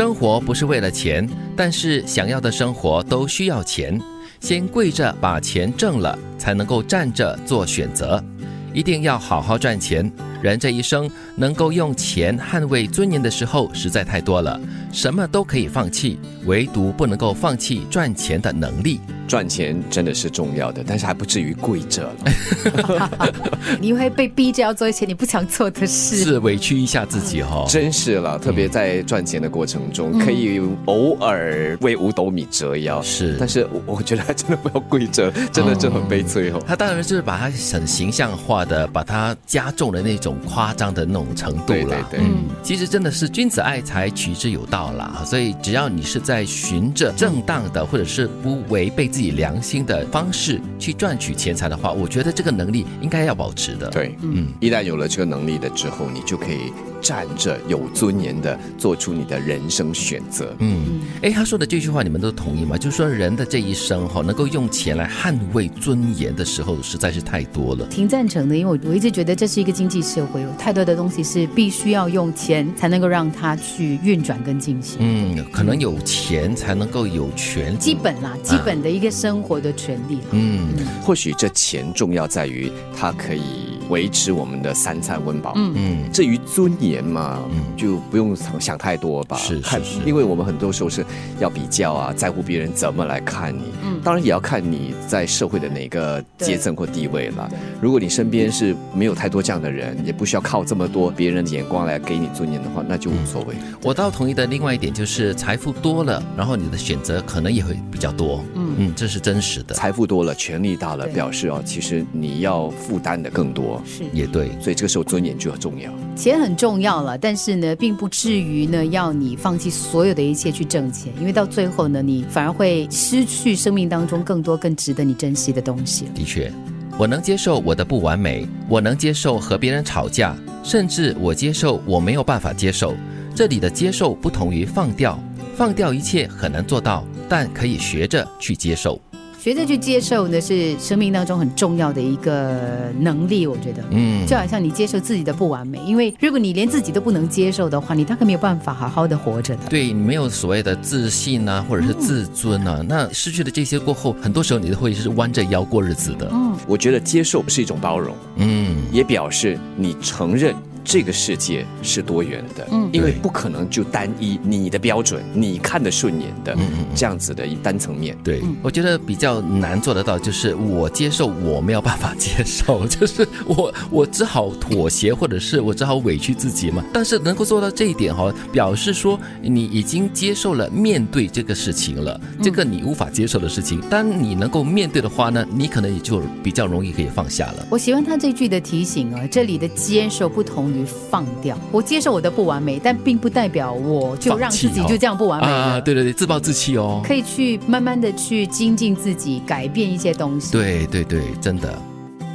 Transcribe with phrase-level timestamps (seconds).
[0.00, 4.00] 生活不是为了钱，但是想要的生活都需要钱。
[4.40, 8.24] 先跪着把钱挣了，才能够站着做选择。
[8.72, 10.10] 一定要好好赚钱。
[10.40, 11.06] 人这一生
[11.36, 14.58] 能够用钱捍卫尊严的时候实在太多了，
[14.90, 19.02] 什么都可以放弃，唯独不能够放弃赚钱的能力。
[19.30, 23.30] 赚钱真的是重要的，但是还不至于跪着了。
[23.80, 36.60] 你会被逼着要做一些你不想做的事，是委屈一下自己哈、 真是了，特别在赚钱的过程中，可以偶尔为五斗米折腰，是但是我我觉得真的不要跪着，真的就很悲催哦。
[36.66, 42.04] 他当然就是把它很形象化的，把它加重了那种夸张的那种程度对了。
[42.10, 42.26] 对对，
[42.64, 45.22] 其实真的是君子爱财，取之有道啦。
[45.24, 60.54] 所以只要你是在循着正当的，或者是不违背自己良心的方式去赚取钱财的话，我觉得这个能力应该要保持的。，对，嗯，一旦有了这个能力了之后，你就可以站着有尊严的做出你的人生选择。
[60.58, 62.78] 嗯，哎，他说的这句话你们都同意吗？
[62.78, 67.86] 就是说人的这一生哈，能够用钱来捍卫尊严的时候，实在是太多了。
[67.86, 74.98] 挺赞成的，因为我我一直觉得这是一个经济社会，有太多的东西是必须要用钱才能够让它去运转跟进行。
[75.00, 77.76] 嗯，可能有钱才能够有权。
[77.78, 80.20] 基本啦，基本的一个生活的权利。
[80.30, 80.68] 嗯，
[81.02, 85.52] 或许这钱重要在于它可以维持我们的三餐温饱。
[85.56, 87.40] 嗯嗯，至于尊严嘛，
[87.76, 89.36] 就不用想想太多吧。
[89.36, 91.04] 是是是因为我们很多时候是
[91.38, 93.64] 要比较啊，在乎别人怎么来看你。
[93.84, 97.58] 嗯当然也要看你在社会的哪个阶层或地位了对。
[97.82, 103.54] 如果你身边是没有太多这样的人，也不需要靠这么多别人的眼光来给你尊严的话，那就无所谓。
[103.82, 108.42] 我倒同意的另外一点就是财富多了，然后你的选择可能也会比较多。
[108.54, 114.50] 嗯嗯，这是真实的，财富多了，权力大了，表示哦，其实你要负担的更多，是，也对。
[114.60, 115.92] 所以这个时候尊严就很重要。
[116.16, 126.06] 钱很重要了，但是呢，并不至于呢要你放弃所有的一切去挣钱，因为到最后呢，你反而会失去生命当中更多更值得你珍惜的东西。
[126.14, 126.52] 的确，
[126.98, 132.94] 我能接受我的不完美，我能接受和别人吵架，甚至我接受我没有办法接受。
[133.34, 135.18] 这里的接受不同于放掉，
[135.56, 139.00] 放掉一切很难做到，但可以学着去接受。
[139.40, 143.82] 学着去接受呢，是生命当中很重要的一个能力，我觉得。
[143.90, 149.62] 嗯，就好像你接受自己的不完美，因为如果你连自己都不能接受的话，你大概没有办法好好的活着的。
[149.70, 156.28] 对你没有所谓的自信啊，或者是自尊啊，那失去了这些过后，很多时候你都会是弯着腰过日子的。
[156.30, 160.54] 嗯，我觉得接受是一种包容，嗯，也表示你承认
[160.90, 162.90] 这个世界是多元的，嗯。
[162.92, 168.16] 因为不可能就单一你的标准，你看得顺眼的嗯嗯这样子的一单层面。
[168.24, 176.84] 对，我觉得比较难做得到，就是我接受我没有办法接受， 就是我我只好妥协，或者是我只好委屈自己嘛。
[176.92, 187.66] 但是能够做到这一点哈，表示说你已经接受了面对这个事情了，这个你无法接受的事情，当你能够面对的话呢，你可能也就比较容易可以放下了。
[187.70, 191.56] 我喜欢他这句的提醒啊，这里的接受不同于放掉。
[191.70, 195.52] 我接受我的不完美，但并不代表我就让自己就这样不完美了。
[195.52, 197.00] 啊，对对对，自暴自弃哦。
[197.04, 200.52] 可以去慢慢的去精进自己，改变一些东西。
[200.52, 201.72] 对对对，真的。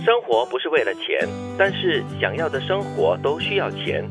[0.03, 4.03] 生活不是为了钱，但是想要的生活都需要钱。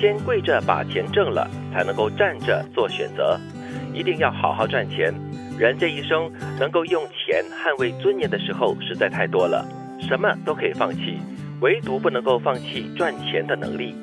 [0.00, 3.36] 先跪着把钱挣了，才能够站着做选择。
[3.92, 5.12] 一定要好好赚钱。
[5.58, 9.66] 人这一生能够用钱捍卫尊严的时候实在太多了，
[10.00, 11.18] 什么都可以放弃，
[11.60, 13.94] 唯独不能够放弃赚钱的能力。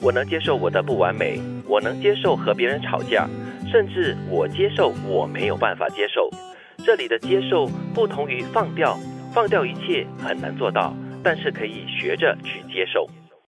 [0.00, 3.28] 我能接受我的不完美，我能接受和别人吵架，
[3.70, 6.30] 甚至我接受我没有办法接受。
[6.84, 8.96] 这里的接受不同于放掉，
[9.34, 13.08] 放掉一切很难做到，但是可以学着去接受。